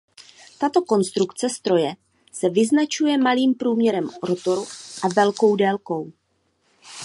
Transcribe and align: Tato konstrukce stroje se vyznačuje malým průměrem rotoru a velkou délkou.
Tato 0.59 0.81
konstrukce 0.81 1.49
stroje 1.49 1.95
se 2.31 2.49
vyznačuje 2.49 3.17
malým 3.17 3.53
průměrem 3.53 4.07
rotoru 4.23 4.65
a 5.03 5.07
velkou 5.15 5.55
délkou. 5.55 6.11